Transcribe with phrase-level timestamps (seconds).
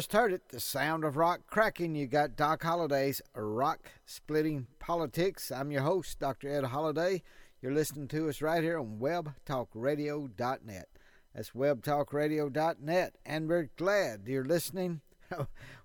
[0.00, 1.94] Just heard it, the sound of rock cracking.
[1.94, 5.52] You got Doc Holliday's Rock Splitting Politics.
[5.52, 6.48] I'm your host, Dr.
[6.48, 7.22] Ed Holliday.
[7.60, 10.88] You're listening to us right here on webtalkradio.net.
[11.34, 13.14] That's webtalkradio.net.
[13.26, 15.02] And we're glad you're listening.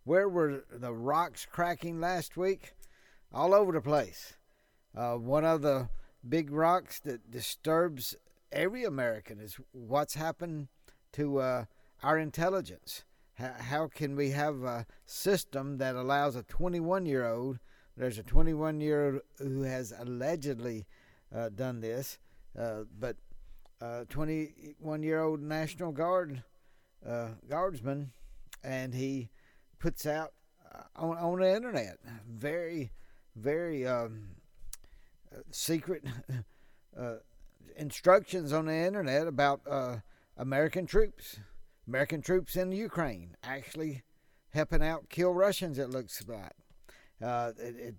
[0.06, 2.72] Where were the rocks cracking last week?
[3.34, 4.36] All over the place.
[4.96, 5.90] Uh, one of the
[6.26, 8.16] big rocks that disturbs
[8.50, 10.70] every American is what's happened
[11.12, 11.66] to uh,
[12.02, 13.04] our intelligence
[13.38, 17.60] how can we have a system that allows a 21 year old
[17.98, 20.86] there's a 21 year old who has allegedly
[21.36, 22.18] uh, done this
[22.58, 23.18] uh, but
[23.82, 26.44] a 21 year old national guard
[27.08, 28.12] uh, guardsman
[28.64, 29.30] and he
[29.80, 30.32] puts out
[30.74, 31.98] uh, on, on the internet
[32.30, 32.92] very
[33.36, 34.30] very um,
[35.52, 36.04] secret
[37.00, 37.16] uh,
[37.76, 39.98] instructions on the internet about uh,
[40.38, 41.40] american troops
[41.88, 44.04] American troops in Ukraine actually
[44.50, 46.54] helping out kill Russians, it looks like.
[47.22, 47.96] Uh, it,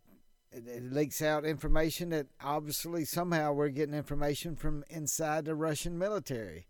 [0.52, 5.98] it, it, leaks out information that obviously somehow we're getting information from inside the Russian
[5.98, 6.66] military.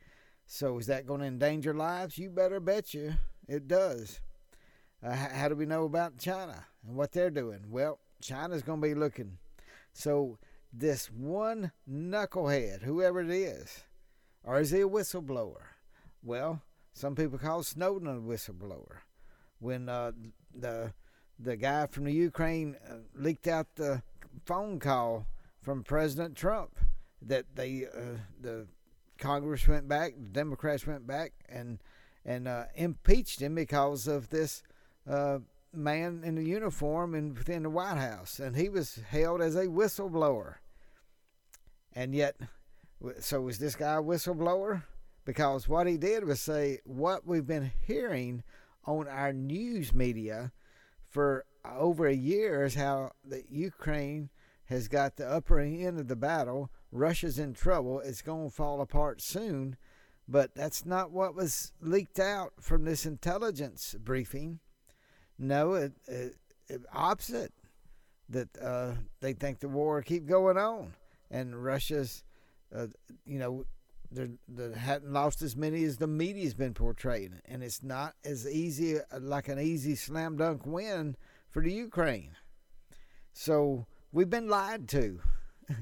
[0.47, 2.19] So is that going to endanger lives?
[2.19, 3.15] You better bet you
[3.49, 4.21] it does.
[5.03, 7.67] Uh, how do we know about China and what they're doing?
[7.69, 9.39] Well, China's going to be looking.
[9.93, 10.39] So
[10.73, 13.85] this one knucklehead, whoever it is,
[14.45, 15.63] or is he a whistleblower?
[16.23, 16.63] Well,
[16.97, 19.01] some people call Snowden a whistleblower.
[19.59, 20.13] When uh,
[20.59, 20.95] the
[21.39, 24.03] the guy from the Ukraine uh, leaked out the
[24.47, 25.27] phone call
[25.61, 26.79] from President Trump
[27.21, 28.67] that they uh, the
[29.19, 31.81] Congress went back, the Democrats went back and
[32.25, 34.63] and uh, impeached him because of this
[35.09, 35.41] uh,
[35.75, 39.67] man in the uniform in within the White House, and he was held as a
[39.67, 40.55] whistleblower.
[41.95, 42.37] And yet,
[43.21, 44.83] so was this guy a whistleblower?
[45.27, 48.43] Because what he did was say what we've been hearing
[48.87, 50.53] on our news media
[51.11, 54.31] for over a year is how the Ukraine
[54.67, 56.71] has got the upper end of the battle.
[56.93, 58.01] Russia's in trouble.
[58.01, 59.77] It's going to fall apart soon.
[60.29, 64.61] But that's not what was leaked out from this intelligence briefing.
[65.39, 66.37] No, it, it,
[66.69, 67.53] it opposite.
[68.29, 70.95] That uh, they think the war keep going on,
[71.31, 72.25] and Russia's,
[72.75, 72.89] uh,
[73.25, 73.67] you know,
[74.11, 78.99] they hadn't lost as many as the media's been portraying, and it's not as easy
[79.19, 81.17] like an easy slam dunk win
[81.51, 82.37] for the Ukraine.
[83.33, 85.21] So we've been lied to.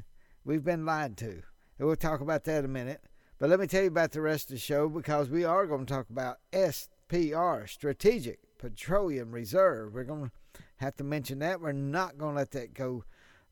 [0.45, 1.43] we've been lied to.
[1.79, 3.03] And we'll talk about that in a minute.
[3.39, 5.87] But let me tell you about the rest of the show because we are going
[5.87, 9.93] to talk about SPR, Strategic Petroleum Reserve.
[9.93, 11.61] We're going to have to mention that.
[11.61, 13.05] We're not going to let that go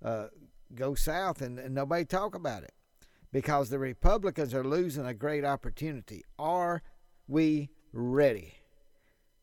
[0.04, 0.28] uh,
[0.74, 2.72] go south and, and nobody talk about it
[3.32, 6.22] because the Republicans are losing a great opportunity.
[6.38, 6.82] Are
[7.26, 8.54] we ready?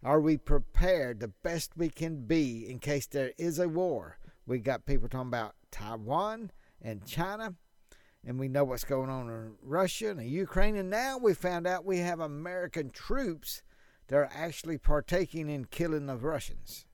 [0.04, 4.18] Are we prepared the best we can be in case there is a war?
[4.46, 6.52] We got people talking about Taiwan
[6.82, 7.56] and China,
[8.26, 10.76] and we know what's going on in Russia and Ukraine.
[10.76, 13.62] And now we found out we have American troops
[14.08, 16.86] that are actually partaking in killing the Russians.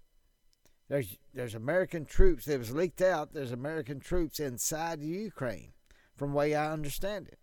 [0.88, 2.48] There's there's American troops.
[2.48, 3.34] It was leaked out.
[3.34, 5.75] There's American troops inside Ukraine
[6.16, 7.40] from way I understand it.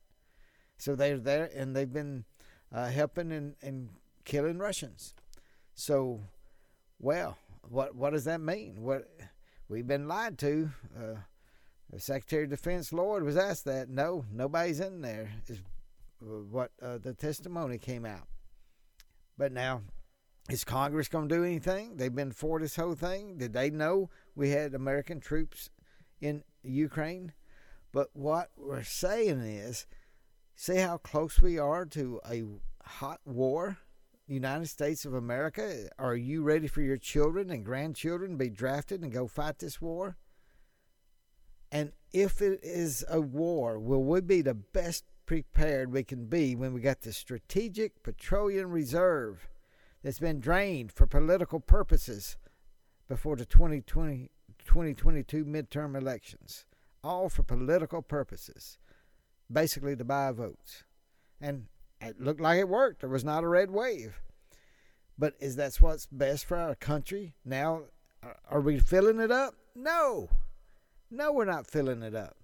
[0.79, 2.25] So they're there and they've been
[2.73, 3.91] uh, helping and, and
[4.25, 5.15] killing Russians.
[5.75, 6.21] So,
[6.99, 7.39] well,
[7.69, 8.83] what what does that mean?
[8.83, 9.09] What
[9.69, 10.71] we've been lied to.
[10.97, 11.15] Uh,
[11.91, 13.89] the Secretary of Defense Lloyd was asked that.
[13.91, 15.31] No, nobody's in there.
[15.47, 15.61] Is
[16.21, 18.27] what uh, the testimony came out.
[19.37, 19.83] But now,
[20.49, 21.97] is Congress going to do anything?
[21.97, 23.37] They've been for this whole thing.
[23.39, 25.71] Did they know we had American troops
[26.21, 27.33] in Ukraine?
[27.93, 29.87] But what we're saying is,
[30.55, 32.45] see how close we are to a
[32.83, 33.79] hot war?
[34.27, 39.03] United States of America, are you ready for your children and grandchildren to be drafted
[39.03, 40.17] and go fight this war?
[41.71, 46.55] And if it is a war, will we be the best prepared we can be
[46.55, 49.49] when we got the strategic petroleum reserve
[50.03, 52.37] that's been drained for political purposes
[53.09, 54.31] before the 2020,
[54.65, 56.67] 2022 midterm elections,
[57.03, 58.79] all for political purposes,
[59.51, 60.85] basically to buy votes.
[61.41, 61.67] And
[62.01, 63.01] it looked like it worked.
[63.01, 64.21] There was not a red wave.
[65.19, 67.35] But is that what's best for our country?
[67.45, 67.83] Now,
[68.49, 69.55] are we filling it up?
[69.75, 70.29] No.
[71.11, 72.37] No, we're not filling it up.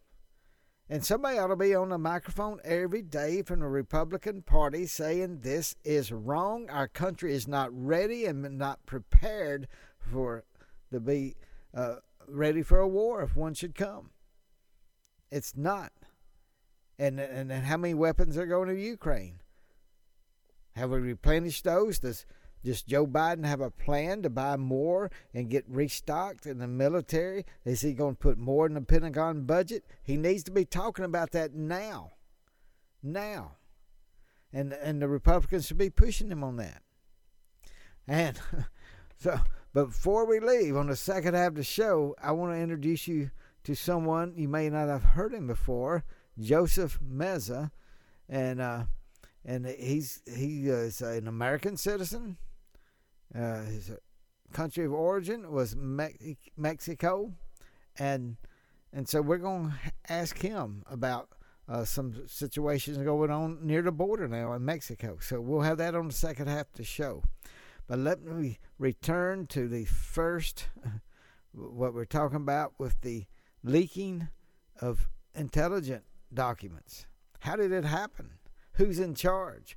[0.91, 5.41] And somebody ought to be on the microphone every day from the Republican Party saying
[5.41, 6.71] this is wrong.
[6.71, 9.69] Our country is not ready and not prepared
[9.99, 10.45] for
[10.91, 11.37] to be
[11.75, 11.97] uh,
[12.27, 14.11] ready for a war if one should come.
[15.31, 15.93] It's not.
[16.99, 19.41] And and how many weapons are going to Ukraine?
[20.75, 21.99] Have we replenished those?
[21.99, 22.27] Does
[22.65, 27.45] does Joe Biden have a plan to buy more and get restocked in the military?
[27.65, 29.85] Is he going to put more in the Pentagon budget?
[30.03, 32.15] He needs to be talking about that now.
[33.03, 33.53] Now.
[34.53, 36.83] And and the Republicans should be pushing him on that.
[38.09, 38.41] And
[39.19, 39.41] so
[39.73, 43.07] but before we leave on the second half of the show, I want to introduce
[43.07, 43.31] you
[43.69, 46.03] to someone you may not have heard him before,
[46.41, 47.71] Joseph Meza,
[48.27, 48.85] and uh,
[49.45, 52.39] and he's he is an American citizen.
[53.35, 53.93] Uh, his
[54.55, 57.35] country of origin was Me- Mexico,
[57.99, 58.39] and
[58.91, 61.29] and so we're going to ask him about
[61.69, 65.19] uh, some situations going on near the border now in Mexico.
[65.21, 67.23] So we'll have that on the second half of the show.
[67.87, 70.69] But let me return to the first,
[71.53, 73.27] what we're talking about with the
[73.63, 74.29] leaking
[74.81, 77.07] of intelligent documents.
[77.41, 78.33] How did it happen?
[78.73, 79.77] Who's in charge?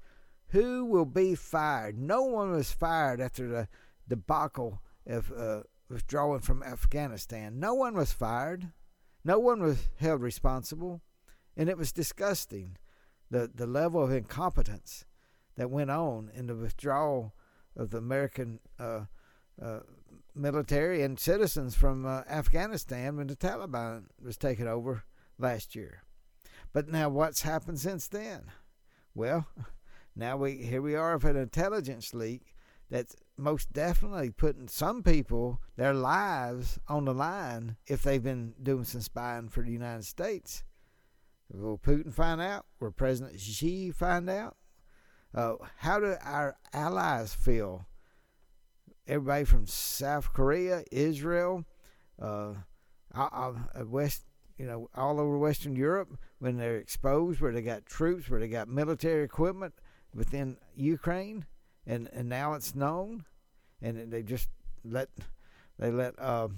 [0.49, 1.97] Who will be fired?
[1.97, 3.67] No one was fired after the
[4.07, 7.59] debacle of uh, withdrawing from Afghanistan.
[7.59, 8.71] No one was fired.
[9.23, 11.01] No one was held responsible.
[11.55, 12.77] And it was disgusting
[13.29, 15.05] the, the level of incompetence
[15.55, 17.33] that went on in the withdrawal
[17.75, 19.05] of the American uh,
[19.61, 19.79] uh,
[20.35, 25.03] military and citizens from uh, Afghanistan when the Taliban was taken over
[25.37, 26.03] last year.
[26.73, 28.43] But now, what's happened since then?
[29.13, 29.47] Well,
[30.15, 32.55] now we here we are with an intelligence leak
[32.89, 38.83] that's most definitely putting some people their lives on the line if they've been doing
[38.83, 40.63] some spying for the United States.
[41.53, 42.65] Will Putin find out?
[42.79, 44.55] Will President Xi find out?
[45.33, 47.87] Uh, how do our allies feel?
[49.07, 51.65] Everybody from South Korea, Israel,
[52.21, 52.53] uh,
[53.13, 53.53] uh,
[53.85, 54.23] West,
[54.57, 58.47] you know, all over Western Europe, when they're exposed, where they got troops, where they
[58.47, 59.73] got military equipment,
[60.13, 61.45] within Ukraine,
[61.85, 63.25] and and now it's known,
[63.81, 64.49] and they just
[64.83, 65.09] let
[65.79, 66.49] they let uh,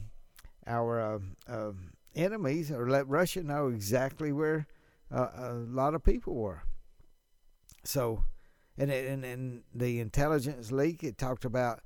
[0.68, 1.20] our uh,
[1.52, 1.72] uh,
[2.16, 4.68] enemies or let Russia know exactly where
[5.12, 6.64] uh, a lot of people were.
[7.84, 8.24] So,
[8.78, 11.82] and and and the intelligence leak it talked about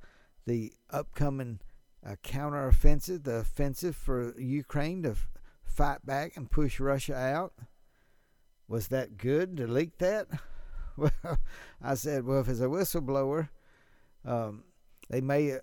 [0.48, 1.60] the upcoming
[2.04, 5.28] uh, counteroffensive, the offensive for Ukraine to f-
[5.64, 7.52] fight back and push Russia out.
[8.66, 10.26] Was that good to leak that?
[10.98, 11.38] Well,
[11.80, 13.50] I said, well, if it's a whistleblower,
[14.24, 14.64] um,
[15.08, 15.52] they may.
[15.52, 15.58] Uh,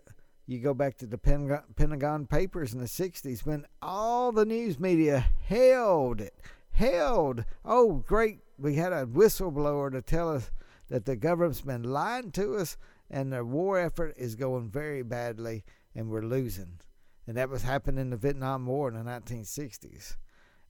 [0.47, 4.79] you go back to the Pentagon, Pentagon Papers in the '60s when all the news
[4.79, 6.35] media held it,
[6.71, 7.43] held.
[7.65, 8.39] Oh, great!
[8.57, 10.51] We had a whistleblower to tell us
[10.87, 12.77] that the government's been lying to us,
[13.09, 16.79] and the war effort is going very badly, and we're losing.
[17.27, 20.17] And that was happening in the Vietnam War in the 1960s.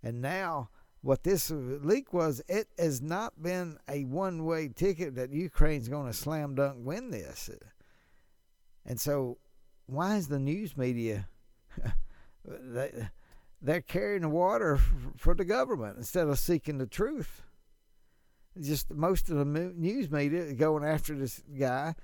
[0.02, 0.70] And now
[1.02, 6.08] what this leak was, it has not been a one way ticket that Ukraine's going
[6.08, 7.50] to slam dunk win this.
[8.86, 9.38] And so,
[9.88, 11.28] why is the news media?
[12.48, 13.10] They
[13.60, 14.80] they're carrying the water
[15.18, 17.42] for the government instead of seeking the truth.
[18.62, 21.96] Just most of the news media going after this guy,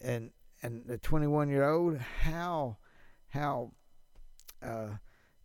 [0.00, 0.30] and
[0.62, 1.98] and the 21 year old.
[1.98, 2.78] How
[3.28, 3.72] how
[4.62, 4.96] uh,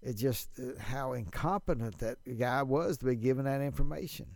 [0.02, 4.28] it's just uh, how incompetent that guy was to be given that information.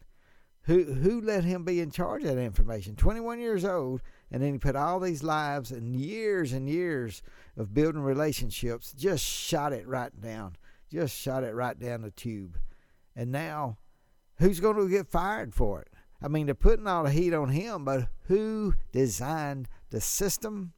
[0.64, 2.96] Who who let him be in charge of that information?
[2.96, 7.22] 21 years old, and then he put all these lives and years and years
[7.56, 10.58] of building relationships, just shot it right down,
[10.92, 12.58] just shot it right down the tube.
[13.16, 13.78] And now,
[14.40, 15.88] who's going to get fired for it?
[16.22, 20.74] I mean, they're putting all the heat on him, but who designed the system?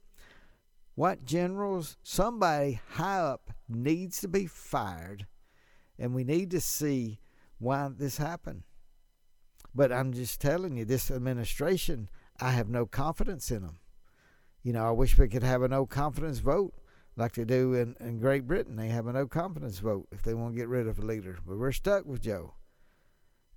[0.96, 1.98] What generals?
[2.04, 5.28] Somebody high up needs to be fired,
[5.98, 7.20] and we need to see
[7.58, 8.64] why this happened.
[9.74, 13.80] But I'm just telling you, this administration, I have no confidence in them.
[14.64, 16.74] You know, I wish we could have a no confidence vote
[17.16, 18.76] like they do in, in Great Britain.
[18.76, 21.38] They have a no confidence vote if they want to get rid of a leader.
[21.48, 22.56] But we're stuck with Joe.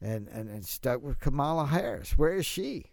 [0.00, 2.18] and, and, and stuck with Kamala Harris.
[2.18, 2.91] Where is she?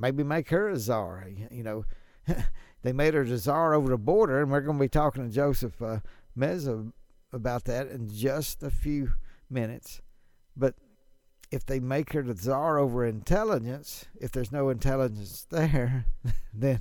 [0.00, 1.28] Maybe make her a czar.
[1.50, 1.84] You know,
[2.82, 5.34] they made her the czar over the border, and we're going to be talking to
[5.34, 6.00] Joseph uh,
[6.36, 6.90] Meza
[7.32, 9.12] about that in just a few
[9.50, 10.00] minutes.
[10.56, 10.74] But
[11.50, 16.06] if they make her the czar over intelligence, if there's no intelligence there,
[16.54, 16.80] then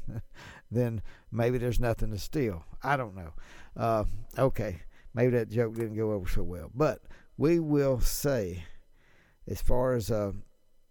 [0.71, 2.63] then maybe there's nothing to steal.
[2.83, 3.33] I don't know.
[3.75, 4.05] Uh,
[4.37, 4.81] okay,
[5.13, 7.01] maybe that joke didn't go over so well, but
[7.37, 8.63] we will say,
[9.47, 10.31] as far as uh,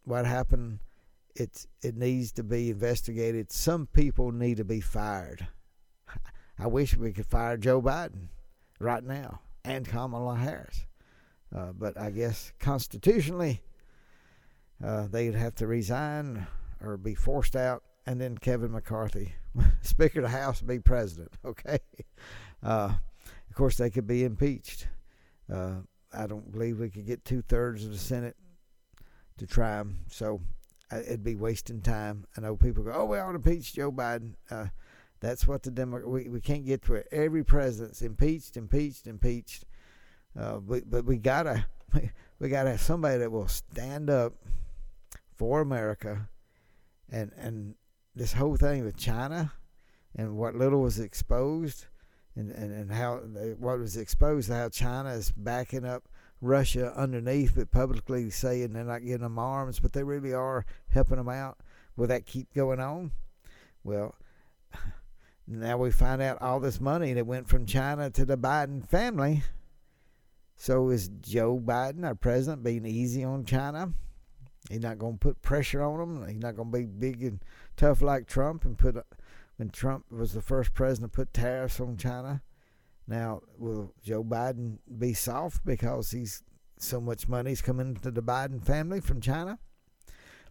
[0.04, 0.80] what happened,
[1.38, 3.52] it's it needs to be investigated.
[3.52, 5.46] Some people need to be fired.
[6.58, 8.28] I wish we could fire Joe Biden
[8.80, 10.86] right now and Kamala Harris.
[11.54, 13.62] Uh, but I guess constitutionally,
[14.84, 16.46] uh, they'd have to resign
[16.82, 19.34] or be forced out, and then Kevin McCarthy,
[19.82, 21.32] Speaker of the House, be president.
[21.44, 21.78] Okay.
[22.62, 22.92] Uh,
[23.48, 24.88] of course, they could be impeached.
[25.52, 25.76] Uh,
[26.12, 28.36] I don't believe we could get two thirds of the Senate
[29.38, 30.40] to try them, so
[30.92, 32.26] it'd be wasting time.
[32.36, 34.66] I know people go, "Oh, we ought to impeach Joe Biden." Uh,
[35.20, 37.08] that's what the Demo- we we can't get to it.
[37.10, 39.64] Every president's impeached, impeached, impeached.
[40.38, 41.66] Uh, but but we gotta
[42.38, 44.34] we gotta have somebody that will stand up
[45.34, 46.28] for America,
[47.10, 47.74] and and
[48.14, 49.52] this whole thing with China,
[50.14, 51.86] and what little was exposed,
[52.36, 53.16] and and, and how
[53.58, 56.08] what was exposed, how China is backing up
[56.40, 61.16] Russia underneath, but publicly saying they're not giving them arms, but they really are helping
[61.16, 61.58] them out.
[61.96, 63.12] Will that keep going on?
[63.82, 64.14] Well,
[65.46, 69.42] now we find out all this money that went from China to the Biden family.
[70.56, 73.92] So is Joe Biden, our president, being easy on China?
[74.68, 76.28] He's not going to put pressure on them.
[76.28, 77.40] He's not going to be big and
[77.76, 78.96] tough like Trump and put.
[79.56, 82.42] When Trump was the first president to put tariffs on China,
[83.08, 86.42] now will Joe Biden be soft because he's
[86.78, 89.58] so much money's coming to the Biden family from China?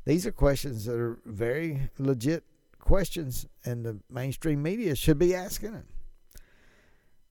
[0.06, 2.44] These are questions that are very legit
[2.80, 5.88] questions, and the mainstream media should be asking them.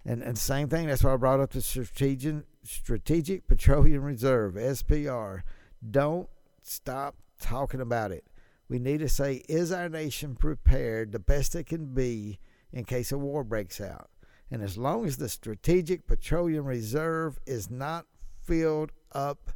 [0.05, 0.87] And and same thing.
[0.87, 5.43] That's why I brought up the strategic strategic petroleum reserve (SPR).
[5.91, 6.29] Don't
[6.63, 8.25] stop talking about it.
[8.69, 12.41] We need to say, is our nation prepared the best it can be
[12.73, 14.11] in case a war breaks out?
[14.51, 18.07] And as long as the strategic petroleum reserve is not
[18.45, 19.51] filled up,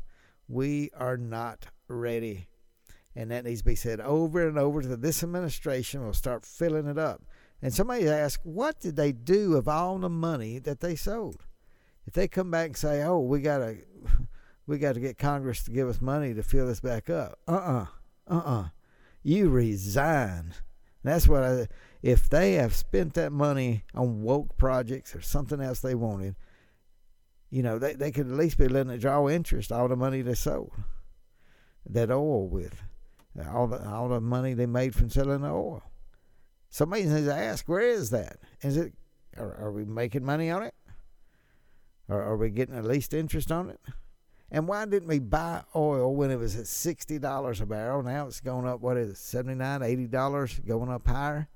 [0.48, 2.48] we are not ready.
[3.14, 6.86] And that needs to be said over and over to this administration will start filling
[6.86, 7.22] it up.
[7.62, 11.44] And somebody asks, what did they do of all the money that they sold?
[12.06, 13.76] If they come back and say, oh, we got to
[14.66, 17.38] we got to get Congress to give us money to fill this back up.
[17.46, 17.86] Uh-uh.
[18.28, 18.68] Uh-uh.
[19.22, 20.54] You resign.
[21.02, 21.68] That's what I
[22.02, 26.34] if they have spent that money on woke projects or something else they wanted,
[27.50, 30.22] you know, they, they could at least be letting it draw interest, all the money
[30.22, 30.72] they sold.
[31.86, 32.82] That oil with.
[33.52, 35.82] All the all the money they made from selling the oil.
[36.68, 38.38] Somebody needs to ask, where is that?
[38.62, 38.92] Is it
[39.36, 40.74] are, are we making money on it?
[42.08, 43.80] Or are we getting at least interest on it?
[44.50, 48.02] And why didn't we buy oil when it was at sixty dollars a barrel?
[48.02, 48.80] Now it's going up.
[48.80, 49.16] What is it?
[49.16, 51.48] Seventy nine, eighty dollars, going up higher.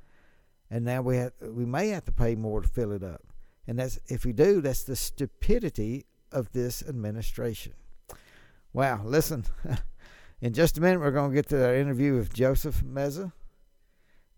[0.71, 3.23] And now we have we may have to pay more to fill it up.
[3.67, 7.73] And that's if we do, that's the stupidity of this administration.
[8.73, 9.45] Wow, listen.
[10.41, 13.33] In just a minute, we're going to get to our interview with Joseph Meza,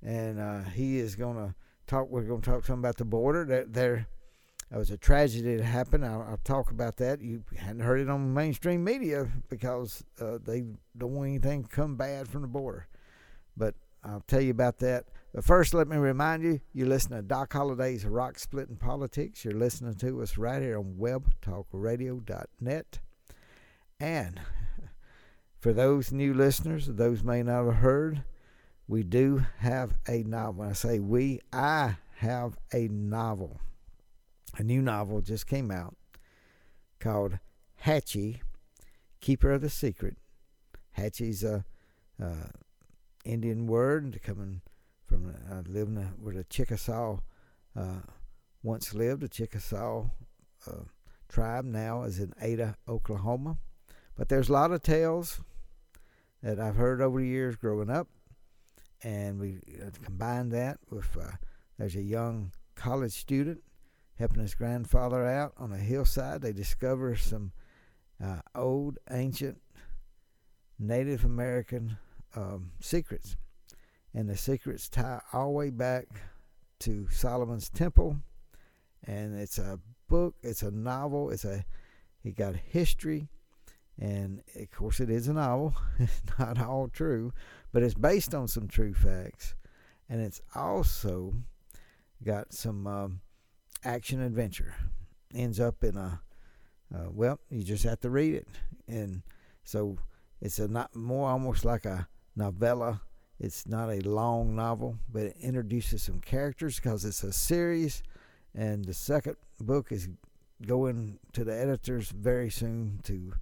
[0.02, 1.54] and uh, he is going to
[1.86, 2.08] talk.
[2.08, 3.44] We're going to talk to him about the border.
[3.44, 4.06] There, there
[4.76, 6.04] it was a tragedy that happened.
[6.04, 7.22] I'll, I'll, talk about that.
[7.22, 10.64] You hadn't heard it on mainstream media because uh, they
[10.96, 12.86] don't want anything come bad from the border.
[13.56, 15.06] But I'll tell you about that.
[15.34, 19.46] But first, let me remind you you're listening to Doc Holliday's Rock Splitting Politics.
[19.46, 22.98] You're listening to us right here on webtalkradio.net.
[23.98, 24.40] And
[25.58, 28.24] for those new listeners, those may not have heard,
[28.86, 30.60] we do have a novel.
[30.60, 33.58] When I say we, I have a novel
[34.56, 35.96] a new novel just came out
[36.98, 37.38] called
[37.84, 38.40] Hatchie,
[39.20, 40.16] Keeper of the Secret.
[40.92, 41.64] Hatchie's a,
[42.20, 42.32] a
[43.24, 44.62] Indian word coming
[45.04, 47.18] from uh, living where the Chickasaw
[47.76, 48.00] uh,
[48.62, 49.22] once lived.
[49.22, 50.06] The Chickasaw
[50.66, 50.72] uh,
[51.28, 53.58] tribe now is in Ada, Oklahoma.
[54.16, 55.40] But there's a lot of tales
[56.42, 58.08] that I've heard over the years growing up,
[59.02, 61.32] and we uh, combine that with uh,
[61.78, 63.62] there's a young college student
[64.18, 66.42] helping his grandfather out on a hillside.
[66.42, 67.52] They discover some
[68.22, 69.58] uh, old, ancient
[70.78, 71.98] Native American
[72.34, 73.36] um, secrets.
[74.14, 76.06] And the secrets tie all the way back
[76.80, 78.16] to Solomon's Temple.
[79.06, 81.64] And it's a book, it's a novel, it's a,
[82.22, 83.28] he got history,
[83.98, 85.74] And of course, it is a novel.
[85.98, 87.32] It's not all true,
[87.72, 89.54] but it's based on some true facts.
[90.08, 91.34] And it's also
[92.22, 93.20] got some um,
[93.86, 94.74] action adventure.
[95.34, 96.20] Ends up in a,
[96.94, 98.48] uh, well, you just have to read it.
[98.88, 99.22] And
[99.64, 99.96] so
[100.40, 103.00] it's a not more almost like a novella.
[103.38, 108.02] It's not a long novel, but it introduces some characters because it's a series.
[108.54, 110.08] And the second book is
[110.66, 113.34] going to the editors very soon to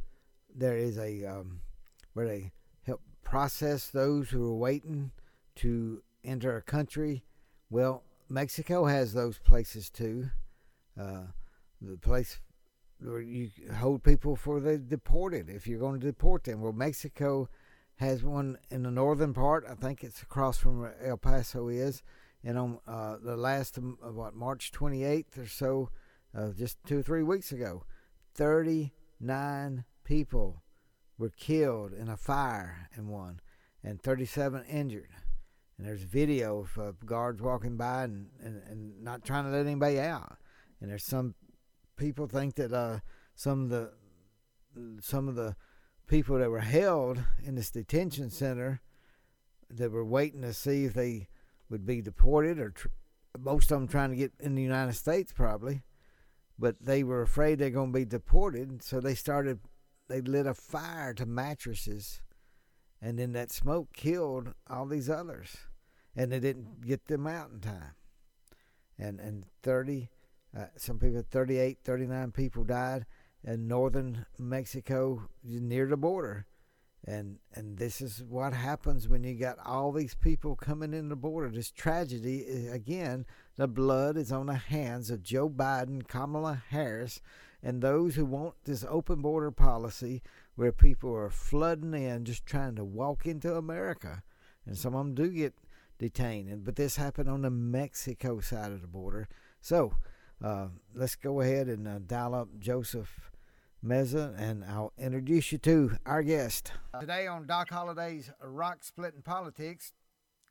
[0.53, 1.61] there is a um,
[2.14, 2.51] where they
[2.85, 5.12] help process those who are waiting
[5.57, 7.22] to enter a country.
[7.70, 10.31] Well, Mexico has those places too.
[11.01, 11.27] Uh,
[11.81, 12.40] the place
[13.01, 16.61] where you hold people for the deported if you're going to deport them.
[16.61, 17.48] Well, Mexico
[18.00, 19.62] has one in the northern part.
[19.70, 22.02] I think it's across from where El Paso is.
[22.42, 25.90] And on uh, the last of what March 28th or so,
[26.34, 27.84] uh, just two or three weeks ago,
[28.34, 30.62] 39 people
[31.18, 33.40] were killed in a fire in one,
[33.84, 35.10] and 37 injured.
[35.76, 39.66] And there's video of uh, guards walking by and, and, and not trying to let
[39.66, 40.38] anybody out.
[40.80, 41.34] And there's some
[41.98, 43.00] people think that uh,
[43.34, 43.90] some of the
[45.02, 45.56] some of the
[46.11, 48.81] people that were held in this detention center
[49.70, 51.29] that were waiting to see if they
[51.70, 52.88] would be deported, or tr-
[53.38, 55.85] most of them trying to get in the United States probably,
[56.59, 59.61] but they were afraid they're going to be deported, so they started.
[60.09, 62.20] They lit a fire to mattresses,
[63.01, 65.57] and then that smoke killed all these others,
[66.16, 67.94] and they didn't get them out in time.
[68.99, 70.11] And and thirty,
[70.59, 73.07] uh, some people, 38, 39 people died
[73.44, 76.46] in northern Mexico near the border.
[77.07, 81.16] And and this is what happens when you got all these people coming in the
[81.16, 81.48] border.
[81.48, 83.24] This tragedy again,
[83.57, 87.22] the blood is on the hands of Joe Biden, Kamala Harris,
[87.62, 90.22] and those who want this open border policy
[90.57, 94.22] where people are flooding in just trying to walk into America.
[94.66, 95.55] And some of them do get
[95.98, 96.64] detained.
[96.64, 99.26] But this happened on the Mexico side of the border.
[99.62, 99.94] So
[100.42, 103.31] uh, let's go ahead and uh, dial up Joseph
[103.85, 106.72] Meza, and I'll introduce you to our guest.
[106.98, 109.92] Today on Doc Holliday's Rock Splitting Politics,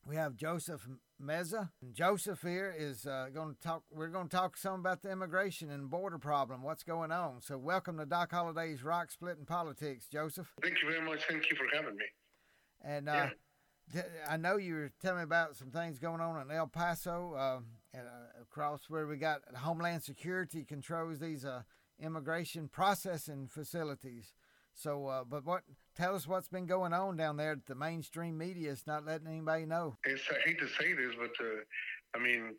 [0.05, 0.87] we have Joseph
[1.21, 1.69] Meza.
[1.81, 3.83] And Joseph here is uh, going to talk.
[3.91, 6.63] We're going to talk some about the immigration and border problem.
[6.63, 7.41] What's going on?
[7.41, 10.51] So, welcome to Doc Holliday's Rock Splitting Politics, Joseph.
[10.61, 11.21] Thank you very much.
[11.29, 12.05] Thank you for having me.
[12.83, 13.27] And uh,
[13.93, 14.01] yeah.
[14.27, 17.59] I know you were telling me about some things going on in El Paso, uh,
[17.93, 21.63] and, uh, across where we got Homeland Security controls these uh,
[21.99, 24.33] immigration processing facilities.
[24.73, 25.63] So, uh, but what?
[25.95, 27.59] Tell us what's been going on down there.
[27.67, 29.97] The mainstream media is not letting anybody know.
[30.05, 31.59] It's, I hate to say this, but uh,
[32.15, 32.55] I mean,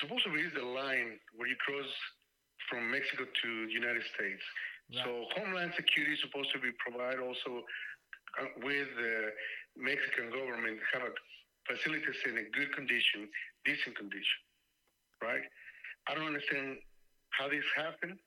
[0.00, 1.90] supposed to be the line where you cross
[2.70, 4.40] from Mexico to the United States.
[4.94, 5.04] Right.
[5.04, 7.64] So Homeland Security is supposed to be provide also
[8.40, 9.30] uh, with the
[9.76, 11.12] Mexican government have a
[11.68, 13.28] facilities in a good condition,
[13.64, 14.40] decent condition,
[15.22, 15.42] right?
[16.08, 16.78] I don't understand
[17.30, 18.18] how this happened,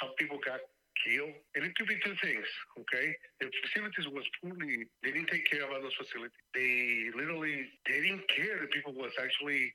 [0.00, 0.60] how people got
[1.04, 2.44] killed, And it could be two things,
[2.78, 3.14] okay?
[3.40, 6.36] The facilities was poorly, they didn't take care about those facilities.
[6.52, 9.72] They literally, they didn't care that people was actually,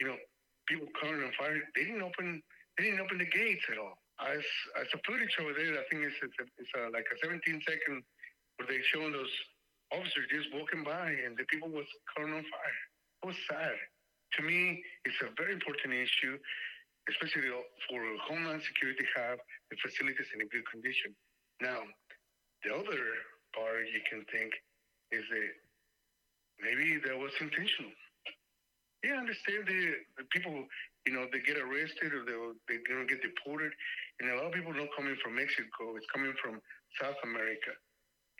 [0.00, 0.18] you know,
[0.66, 1.62] people coming on fire.
[1.74, 2.42] They didn't open,
[2.78, 3.98] they didn't open the gates at all.
[4.18, 4.42] As,
[4.80, 7.38] as a footage over there, I think it's, it's, a, it's a, like a 17
[7.62, 8.02] second
[8.56, 9.30] where they showing those
[9.92, 12.82] officers just walking by and the people was caught on fire.
[13.22, 13.76] It was sad.
[14.38, 16.36] To me, it's a very important issue
[17.08, 17.46] especially
[17.88, 19.38] for Homeland Security, have
[19.70, 21.14] the facilities in a good condition.
[21.62, 21.86] Now,
[22.66, 23.02] the other
[23.54, 24.50] part you can think
[25.14, 25.50] is that
[26.58, 27.94] maybe that was intentional.
[29.04, 30.66] Yeah, I understand the, the people,
[31.06, 32.34] you know, they get arrested or they
[32.66, 33.70] they're gonna get deported,
[34.18, 35.94] and a lot of people not coming from Mexico.
[35.94, 36.58] It's coming from
[36.98, 37.70] South America,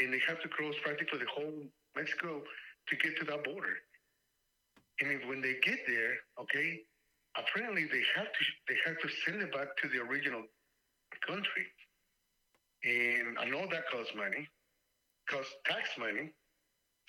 [0.01, 1.63] and they have to cross practically the whole
[1.95, 2.43] Mexico
[2.89, 3.81] to get to that border.
[5.01, 6.81] And when they get there, okay,
[7.37, 10.43] apparently they have to they have to send it back to the original
[11.27, 11.67] country.
[12.85, 14.49] And I know that costs money,
[15.29, 16.33] costs tax money.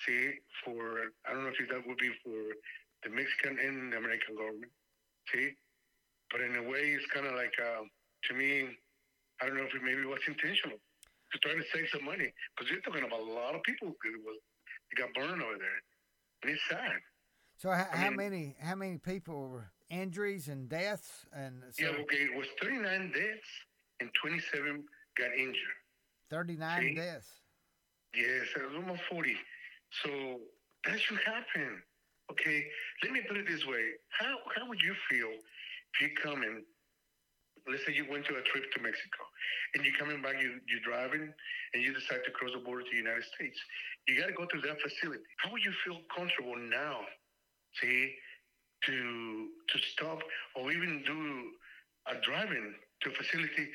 [0.06, 0.30] See,
[0.64, 2.54] for I don't know if that would be for
[3.04, 4.72] the Mexican and the American government.
[5.32, 5.52] See,
[6.30, 7.84] but in a way, it's kind of like uh,
[8.28, 8.68] to me,
[9.40, 10.78] I don't know if it maybe was intentional
[11.32, 14.12] to try to save some money because you're talking about a lot of people that
[14.24, 14.38] was
[14.96, 15.80] got burned over there,
[16.42, 17.00] and it's sad.
[17.58, 21.88] So how, how mean, many how many people were injuries and deaths and so yeah
[21.90, 23.48] okay it was 39 deaths
[24.00, 24.84] and 27
[25.16, 25.78] got injured.
[26.30, 26.94] 39 See?
[26.94, 27.28] deaths.
[28.14, 29.34] Yes it was almost 40
[30.02, 30.38] so
[30.84, 31.82] that should happen.
[32.30, 32.64] Okay
[33.02, 33.92] let me put it this way.
[34.10, 36.62] How how would you feel if you come in
[37.70, 39.22] let's say you went to a trip to Mexico
[39.74, 41.32] and you're coming back, you, you're driving
[41.74, 43.58] and you decide to cross the border to the United States.
[44.06, 45.22] You got to go through that facility.
[45.38, 47.00] How would you feel comfortable now?
[47.80, 48.14] See,
[48.86, 50.20] to to stop
[50.56, 51.50] or even do
[52.10, 53.68] a driving to a facility.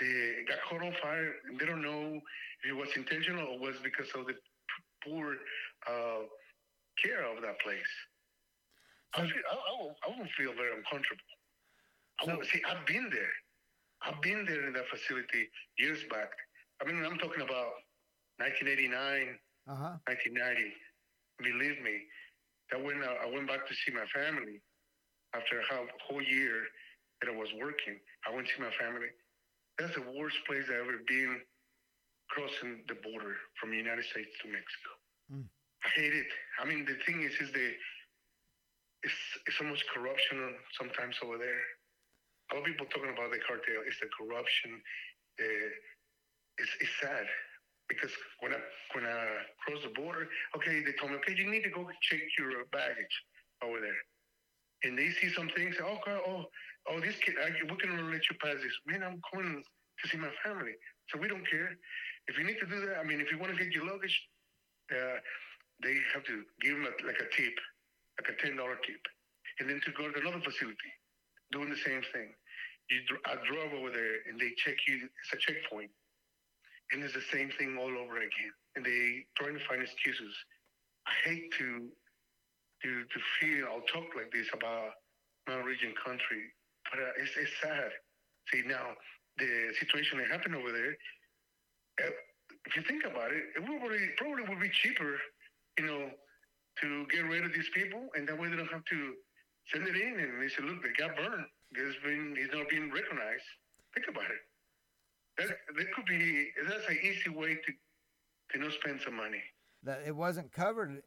[0.00, 1.34] They got caught on fire.
[1.48, 2.20] And they don't know
[2.64, 4.34] if it was intentional or was because of the
[5.04, 5.36] poor
[5.86, 6.26] uh,
[7.02, 7.92] care of that place.
[9.14, 11.22] So, I, feel, I, I, I won't feel very uncomfortable.
[12.20, 13.34] I see, I've been there.
[14.02, 15.48] I've been there in that facility
[15.78, 16.30] years back.
[16.80, 17.72] I mean, I'm talking about
[18.38, 19.96] 1989, uh-huh.
[20.06, 20.72] 1990.
[21.42, 22.04] Believe me,
[22.72, 24.62] I went uh, I went back to see my family
[25.34, 25.64] after a
[26.06, 26.62] whole year
[27.20, 27.98] that I was working.
[28.26, 29.10] I went to see my family.
[29.78, 31.42] That's the worst place I've ever been
[32.30, 34.90] crossing the border from the United States to Mexico.
[35.32, 35.46] Mm.
[35.84, 36.30] I hate it.
[36.62, 37.74] I mean, the thing is, is the
[39.02, 41.62] it's, it's so much corruption sometimes over there.
[42.52, 43.82] A lot of people talking about the cartel.
[43.86, 44.80] It's the corruption.
[45.40, 45.70] Uh,
[46.58, 47.26] it's, it's sad
[47.88, 48.60] because when I
[48.94, 52.22] when I crossed the border, okay, they told me, okay, you need to go check
[52.38, 53.16] your baggage
[53.62, 54.00] over there,
[54.84, 55.76] and they see some things.
[55.82, 56.44] Oh, okay, oh,
[56.90, 58.76] oh, this kid, I, we can let you pass this.
[58.86, 60.72] Man, I'm going to see my family,
[61.08, 61.76] so we don't care.
[62.28, 64.16] If you need to do that, I mean, if you want to get your luggage,
[64.92, 65.18] uh,
[65.82, 67.56] they have to give them a, like a tip,
[68.20, 69.00] like a ten dollar tip,
[69.60, 70.92] and then to go to another facility,
[71.54, 72.34] doing the same thing.
[72.90, 75.08] You, I drove over there, and they check you.
[75.08, 75.90] It's a checkpoint
[76.92, 78.54] and it's the same thing all over again.
[78.76, 80.34] And they trying to find excuses.
[81.06, 81.88] I hate to
[82.82, 85.00] to to feel or talk like this about
[85.46, 86.52] my region country,
[86.90, 87.90] but uh, it's it's sad.
[88.52, 88.94] See now
[89.38, 90.96] the situation that happened over there.
[92.02, 92.10] Uh,
[92.66, 95.18] if you think about it, it would probably, probably would be cheaper,
[95.78, 96.10] you know,
[96.80, 99.14] to get rid of these people, and that way they don't have to
[99.72, 101.46] send it in and they say, look, they got burned.
[101.72, 103.48] It's been, it's not being recognized.
[103.94, 104.42] Think about it.
[105.38, 107.72] That, that could be that's an easy way to
[108.52, 109.42] to not spend some money.
[109.82, 111.02] That it wasn't covered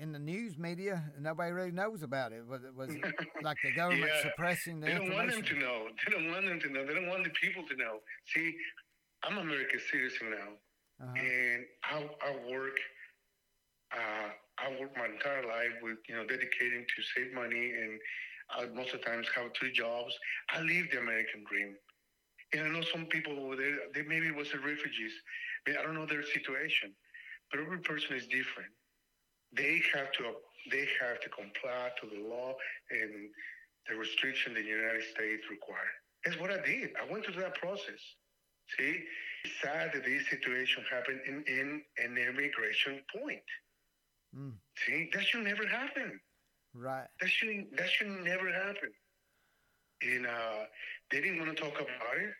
[0.00, 1.02] in the news media.
[1.20, 2.46] Nobody really knows about it.
[2.46, 2.90] Was it was
[3.42, 4.22] like the government yeah.
[4.22, 5.88] suppressing the They don't want them to know.
[6.06, 6.86] They don't want them to know.
[6.86, 7.98] They don't want the people to know.
[8.32, 8.54] See,
[9.24, 11.14] I'm American citizen now, uh-huh.
[11.16, 12.78] and I, I work.
[13.92, 17.98] Uh, I worked my entire life with you know dedicating to save money, and
[18.50, 20.12] I most of the times have two jobs.
[20.50, 21.76] I live the American dream.
[22.52, 25.12] And I know some people over there, they maybe was the refugees.
[25.66, 26.92] I don't know their situation,
[27.50, 28.68] but every person is different.
[29.56, 30.36] They have to
[30.70, 32.54] they have to comply to the law
[32.90, 33.28] and
[33.88, 35.90] the restriction the United States require.
[36.24, 36.90] That's what I did.
[37.00, 37.98] I went through that process.
[38.78, 39.02] See,
[39.44, 43.42] it's sad that this situation happened in, in an immigration point.
[44.36, 44.54] Mm.
[44.86, 46.20] See, that should never happen.
[46.74, 47.06] Right.
[47.20, 48.90] That should that should never happen.
[50.02, 50.64] And uh,
[51.10, 52.32] they didn't want to talk about it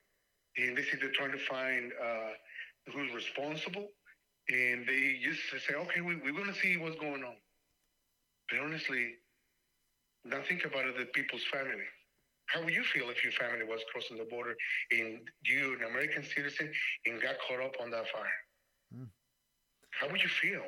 [0.56, 2.32] and they said they're trying to find uh,
[2.92, 3.88] who's responsible,
[4.48, 7.36] and they just say, okay, we, we're going to see what's going on.
[8.50, 9.14] But honestly,
[10.24, 11.88] now think about it, the people's family.
[12.46, 14.54] How would you feel if your family was crossing the border
[14.90, 16.70] and you, an American citizen,
[17.06, 18.40] and got caught up on that fire?
[18.94, 19.08] Mm.
[19.98, 20.62] How would you feel?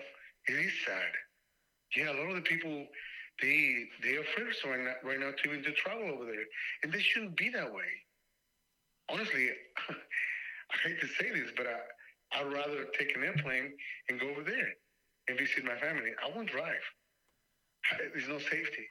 [0.49, 1.13] It is sad.
[1.97, 2.87] Yeah, a lot of the people
[3.41, 6.45] they they are afraid right now, right now to even to travel over there,
[6.83, 7.91] and they shouldn't be that way.
[9.11, 9.49] Honestly,
[9.89, 13.73] I hate to say this, but I I'd rather take an airplane
[14.09, 14.69] and go over there
[15.29, 16.11] and visit my family.
[16.23, 16.83] I won't drive.
[18.13, 18.87] There's no safety.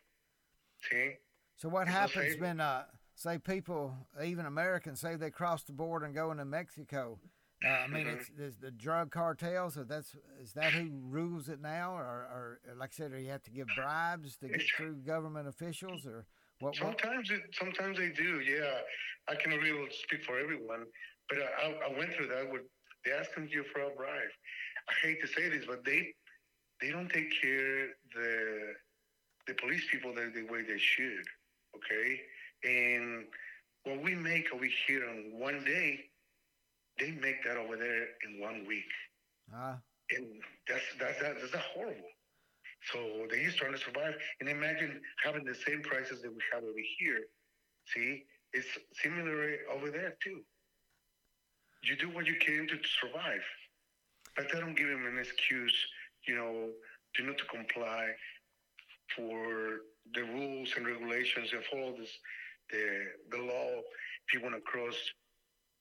[0.89, 1.13] See.
[1.57, 2.83] So what There's happens no when, uh,
[3.15, 7.19] say, people, even Americans, say they cross the border and go into Mexico?
[7.65, 8.17] Uh, I mean, mm-hmm.
[8.19, 9.75] it's, it's, the drug cartels.
[9.75, 13.29] So that's is that who rules it now, or, or like I said, or you
[13.29, 16.25] have to give bribes to get through government officials, or
[16.59, 16.75] what?
[16.75, 17.39] Sometimes, what?
[17.39, 18.41] It, sometimes they do.
[18.41, 18.79] Yeah,
[19.29, 20.85] I can really speak for everyone,
[21.29, 22.51] but I, I went through that.
[22.51, 22.63] With
[23.05, 24.33] they asking you for a bribe.
[24.89, 26.13] I hate to say this, but they
[26.81, 28.73] they don't take care the
[29.47, 31.25] the police people the, the way they should.
[31.75, 32.21] Okay,
[32.63, 33.25] and
[33.85, 36.05] what we make over here on one day
[36.99, 38.89] they make that over there in one week.
[39.53, 39.75] Uh.
[40.11, 40.27] And
[40.67, 42.11] that's that's that, that's that horrible.
[42.91, 44.15] So they're just trying to survive.
[44.39, 47.21] And imagine having the same prices that we have over here.
[47.93, 48.67] See, it's
[49.01, 50.41] similar over there too.
[51.83, 53.43] You do what you can to survive,
[54.37, 55.75] but they don't give them an excuse,
[56.27, 56.69] you know,
[57.15, 58.07] to not to comply
[59.15, 59.81] for
[60.13, 62.09] the rules and regulations and follow this,
[62.69, 63.79] the the law.
[64.27, 64.95] If you want to cross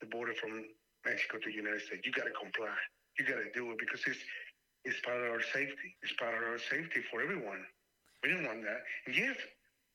[0.00, 0.64] the border from
[1.04, 2.02] Mexico to the United States.
[2.04, 2.74] You got to comply.
[3.18, 4.20] You got to do it because it's
[4.84, 5.94] it's part of our safety.
[6.02, 7.62] It's part of our safety for everyone.
[8.22, 8.82] We don't want that.
[9.06, 9.36] And yes,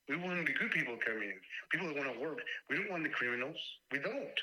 [0.07, 1.39] we want the good people coming in.
[1.71, 2.39] People that want to work.
[2.69, 3.57] We don't want the criminals.
[3.91, 4.39] We don't.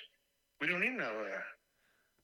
[0.61, 1.45] We don't need none of that.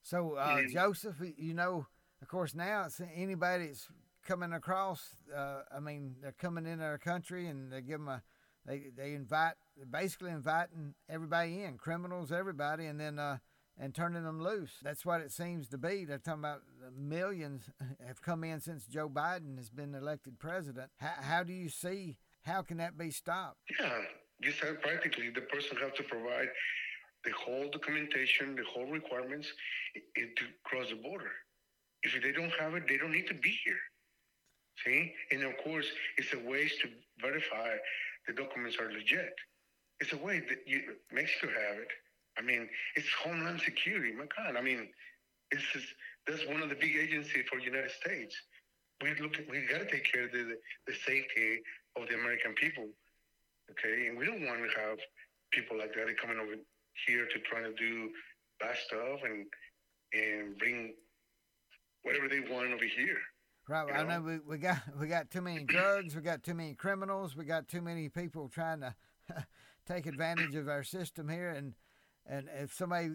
[0.02, 1.86] So, uh, Joseph, you know,
[2.22, 3.88] of course, now it's anybody that's
[4.26, 5.02] coming across.
[5.34, 8.22] Uh, I mean, they're coming into our country and they give them a.
[8.66, 9.54] They they invite
[9.90, 13.38] basically inviting everybody in, criminals, everybody, and then uh,
[13.80, 14.72] and turning them loose.
[14.82, 16.04] That's what it seems to be.
[16.04, 16.60] They're talking about
[16.96, 17.70] millions
[18.06, 20.90] have come in since Joe Biden has been elected president.
[20.98, 22.18] How, how do you see?
[22.42, 23.56] How can that be stopped?
[23.80, 24.02] Yeah,
[24.40, 26.48] you said practically the person has to provide
[27.24, 29.48] the whole documentation, the whole requirements
[29.96, 31.32] eh, to cross the border.
[32.02, 33.80] If they don't have it, they don't need to be here.
[34.84, 35.12] See?
[35.30, 36.88] And of course, it's a ways to
[37.20, 37.76] verify
[38.26, 39.34] the documents are legit.
[40.00, 40.80] It's a way that you,
[41.12, 41.88] Mexico have it
[42.40, 44.12] I mean, it's Homeland Security.
[44.12, 44.88] My God, I mean,
[45.52, 45.84] this is
[46.26, 48.34] that's one of the big agencies for the United States.
[49.02, 51.60] We look, we got to take care of the, the safety
[51.96, 52.86] of the American people.
[53.70, 54.98] Okay, and we don't want to have
[55.52, 56.54] people like that coming over
[57.06, 58.10] here to try to do
[58.58, 59.46] bad stuff and
[60.12, 60.94] and bring
[62.02, 63.18] whatever they want over here.
[63.68, 63.86] Right.
[63.86, 66.74] Well, I know we, we got we got too many drugs, we got too many
[66.74, 68.94] criminals, we got too many people trying to
[69.86, 71.74] take advantage of our system here, and
[72.26, 73.10] and if somebody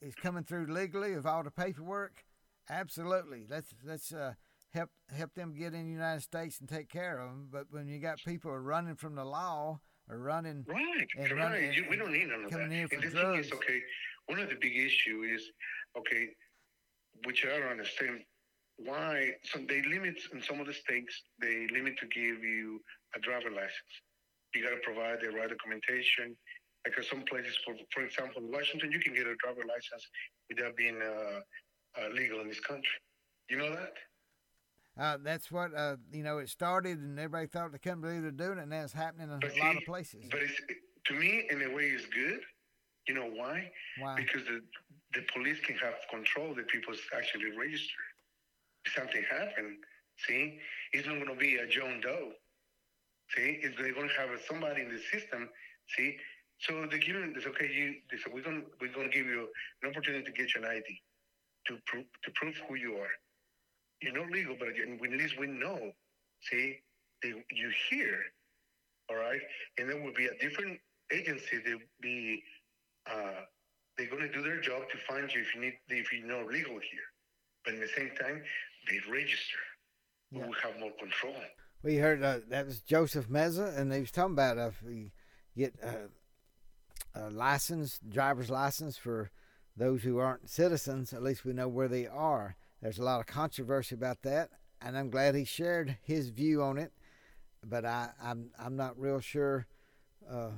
[0.00, 2.24] is coming through legally with all the paperwork,
[2.68, 4.34] absolutely, let's let's uh,
[4.72, 7.48] help help them get in the United States and take care of them.
[7.50, 11.36] But when you got people are running from the law or running, right, and right,
[11.36, 12.74] running, you, we don't need none of coming that.
[12.74, 13.14] In and the drugs.
[13.14, 13.80] thing is, okay,
[14.26, 15.50] one of the big issue is,
[15.96, 16.28] okay,
[17.24, 18.20] which I don't understand
[18.76, 19.30] why.
[19.44, 21.22] So they limit in some of the states.
[21.40, 22.80] They limit to give you
[23.14, 23.94] a driver license.
[24.54, 26.36] You got to provide the right documentation
[26.84, 30.06] because some places, for for example, in Washington, you can get a driver license
[30.48, 31.40] without being uh,
[32.00, 33.00] uh, legal in this country.
[33.48, 33.94] You know that?
[34.98, 36.38] Uh, that's what uh, you know.
[36.38, 39.30] It started, and everybody thought they couldn't believe they're doing it, and now it's happening
[39.30, 40.26] in but a see, lot of places.
[40.30, 40.60] But it's,
[41.06, 42.40] to me, in a way, it's good.
[43.08, 43.70] You know why?
[43.98, 44.16] Why?
[44.16, 44.60] Because the
[45.14, 48.02] the police can have control that people actually register.
[48.84, 49.76] If something happened,
[50.26, 50.58] see,
[50.92, 52.32] it's not going to be a John Doe.
[53.34, 55.48] See, it's they're going to have somebody in the system.
[55.96, 56.18] See,
[56.62, 57.46] so they give him this.
[57.46, 57.94] Okay, you.
[58.10, 59.48] They said we're going we're to give you
[59.82, 60.84] an opportunity to get your ID
[61.66, 63.10] to prove to prove who you are.
[64.00, 65.92] You're not legal, but at least we know.
[66.40, 66.78] See,
[67.22, 68.18] they, you here,
[69.08, 69.40] all right,
[69.78, 70.78] and then will be a different
[71.12, 71.58] agency.
[71.64, 72.42] They'll be
[73.10, 73.42] uh,
[73.98, 76.46] they're going to do their job to find you if you need if you're not
[76.46, 77.08] legal here.
[77.64, 78.42] But at the same time,
[78.88, 79.58] they register.
[80.30, 80.46] Yeah.
[80.46, 81.36] We have more control.
[81.82, 85.12] We heard uh, that was Joseph Meza, and he was talking about if we
[85.56, 86.08] get uh,
[87.14, 89.30] a license, driver's license for
[89.76, 91.12] those who aren't citizens.
[91.12, 92.56] At least we know where they are.
[92.80, 96.78] There's a lot of controversy about that, and I'm glad he shared his view on
[96.78, 96.92] it.
[97.64, 99.66] But I, I'm I'm not real sure
[100.28, 100.50] uh,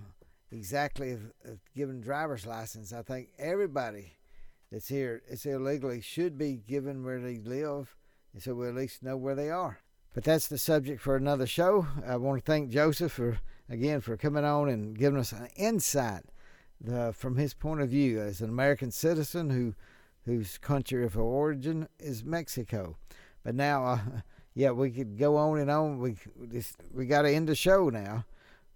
[0.50, 2.92] exactly of, of giving driver's license.
[2.92, 4.14] I think everybody
[4.72, 7.94] that's here, it's illegally, should be given where they live,
[8.38, 9.80] so we at least know where they are.
[10.14, 11.86] But that's the subject for another show.
[12.06, 16.22] I want to thank Joseph for again for coming on and giving us an insight
[16.84, 19.74] the, from his point of view as an American citizen who
[20.24, 22.96] whose country of origin is Mexico.
[23.42, 23.98] But now, uh,
[24.54, 25.98] yeah, we could go on and on.
[25.98, 26.16] We
[26.92, 28.24] we got to end the show now,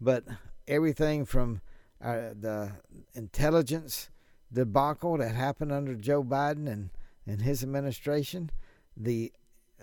[0.00, 0.24] but
[0.66, 1.60] everything from
[2.02, 2.72] uh, the
[3.14, 4.10] intelligence
[4.52, 6.90] debacle that happened under Joe Biden and,
[7.26, 8.50] and his administration,
[8.96, 9.32] the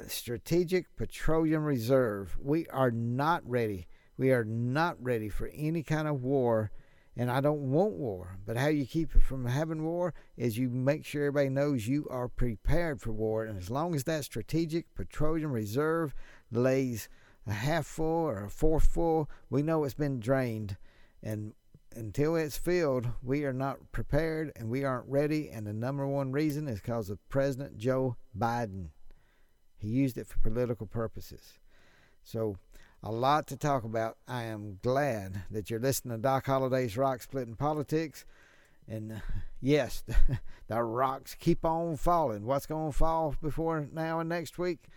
[0.08, 2.38] Strategic Petroleum Reserve.
[2.42, 3.88] We are not ready.
[4.18, 6.72] We are not ready for any kind of war,
[7.18, 8.38] and I don't want war.
[8.46, 12.08] But how you keep it from having war is you make sure everybody knows you
[12.10, 13.46] are prepared for war.
[13.46, 16.14] And as long as that Strategic Petroleum Reserve
[16.52, 17.08] lays
[17.48, 20.78] a half full or a fourth full, we know it's been drained.
[21.24, 21.54] And
[21.96, 25.50] until it's filled, we are not prepared and we aren't ready.
[25.50, 28.90] And the number one reason is because of President Joe Biden.
[29.78, 31.60] He used it for political purposes.
[32.24, 32.58] So,
[33.06, 34.18] a lot to talk about.
[34.28, 38.26] I am glad that you're listening to Doc Holliday's Rock Splitting Politics.
[38.88, 39.18] And uh,
[39.62, 40.04] yes,
[40.68, 42.46] the, rocks keep on falling.
[42.46, 44.88] What's going to fall before now and next week?